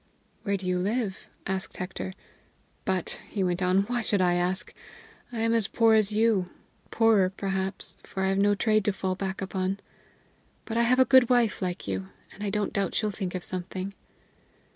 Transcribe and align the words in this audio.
"Where 0.41 0.57
do 0.57 0.65
you 0.67 0.79
live?" 0.79 1.27
asked 1.45 1.77
Hector 1.77 2.13
"But," 2.85 3.19
he 3.29 3.43
went 3.43 3.61
on, 3.61 3.83
"why 3.83 4.01
should 4.01 4.19
I 4.19 4.33
ask? 4.33 4.73
I 5.31 5.41
am 5.41 5.53
as 5.53 5.67
poor 5.67 5.93
as 5.93 6.11
you 6.11 6.49
poorer, 6.89 7.29
perhaps, 7.29 7.97
for 8.01 8.23
I 8.23 8.29
have 8.29 8.39
no 8.39 8.55
trade 8.55 8.83
to 8.85 8.93
fall 8.93 9.13
back 9.13 9.43
upon. 9.43 9.79
But 10.65 10.75
I 10.77 10.81
have 10.89 10.97
a 10.97 11.05
good 11.05 11.29
wife 11.29 11.61
like 11.61 11.87
you, 11.87 12.07
and 12.33 12.43
I 12.43 12.49
don't 12.49 12.73
doubt 12.73 12.95
she'll 12.95 13.11
think 13.11 13.35
of 13.35 13.43
something." 13.43 13.93